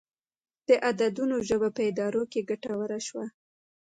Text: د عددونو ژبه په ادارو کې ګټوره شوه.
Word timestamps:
د 0.67 0.69
عددونو 0.87 1.35
ژبه 1.49 1.69
په 1.77 1.81
ادارو 1.89 2.23
کې 2.31 2.47
ګټوره 2.49 2.99
شوه. 3.07 3.25